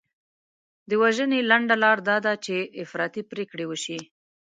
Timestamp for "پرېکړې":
3.31-3.65